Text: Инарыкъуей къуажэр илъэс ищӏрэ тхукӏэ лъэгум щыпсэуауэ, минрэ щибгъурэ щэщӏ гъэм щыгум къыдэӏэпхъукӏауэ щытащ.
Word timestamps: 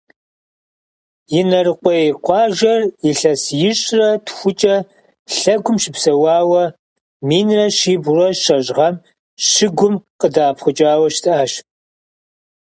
Инарыкъуей 1.39 2.07
къуажэр 2.25 2.81
илъэс 3.09 3.43
ищӏрэ 3.69 4.09
тхукӏэ 4.25 4.75
лъэгум 5.37 5.77
щыпсэуауэ, 5.81 6.63
минрэ 7.27 7.65
щибгъурэ 7.77 8.27
щэщӏ 8.41 8.71
гъэм 8.77 8.95
щыгум 9.49 9.95
къыдэӏэпхъукӏауэ 10.19 11.07
щытащ. 11.15 11.51